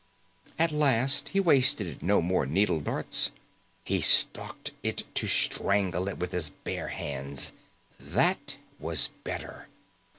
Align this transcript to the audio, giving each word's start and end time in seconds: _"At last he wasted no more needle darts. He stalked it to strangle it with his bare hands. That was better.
_"At 0.57 0.71
last 0.71 1.29
he 1.29 1.39
wasted 1.39 2.01
no 2.01 2.23
more 2.23 2.47
needle 2.47 2.79
darts. 2.79 3.29
He 3.83 4.01
stalked 4.01 4.71
it 4.81 5.03
to 5.13 5.27
strangle 5.27 6.07
it 6.09 6.17
with 6.17 6.31
his 6.31 6.49
bare 6.49 6.87
hands. 6.87 7.51
That 7.99 8.57
was 8.79 9.11
better. 9.23 9.67